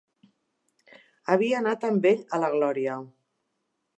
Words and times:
Havia 1.33 1.59
anat 1.59 1.85
amb 1.91 2.09
ell 2.13 2.25
a 2.37 2.41
la 2.47 2.51
gloria 2.57 2.99